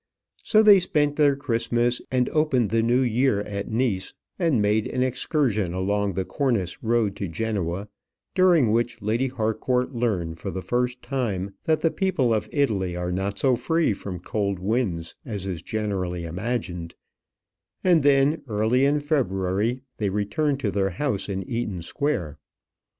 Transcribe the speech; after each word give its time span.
So 0.41 0.63
they 0.63 0.79
spent 0.79 1.15
their 1.15 1.35
Christmas 1.35 2.01
and 2.09 2.27
opened 2.29 2.71
the 2.71 2.81
new 2.81 3.01
year 3.01 3.41
at 3.41 3.69
Nice, 3.69 4.15
and 4.39 4.59
made 4.59 4.87
an 4.87 5.03
excursion 5.03 5.75
along 5.75 6.13
the 6.13 6.25
Cornice 6.25 6.81
road 6.81 7.15
to 7.17 7.27
Genoa, 7.27 7.87
during 8.33 8.71
which 8.71 8.99
Lady 8.99 9.27
Harcourt 9.27 9.93
learned 9.93 10.39
for 10.39 10.49
the 10.49 10.63
first 10.63 11.03
time 11.03 11.53
that 11.65 11.83
the 11.83 11.91
people 11.91 12.33
of 12.33 12.49
Italy 12.51 12.95
are 12.95 13.11
not 13.11 13.37
so 13.37 13.55
free 13.55 13.93
from 13.93 14.19
cold 14.19 14.57
winds 14.57 15.13
as 15.23 15.45
is 15.45 15.61
generally 15.61 16.23
imagined; 16.25 16.95
and 17.83 18.01
then, 18.01 18.41
early 18.47 18.85
in 18.85 18.99
February, 19.01 19.81
they 19.99 20.09
returned 20.09 20.59
to 20.61 20.71
their 20.71 20.89
house 20.89 21.29
in 21.29 21.43
Eaton 21.47 21.83
Square. 21.83 22.39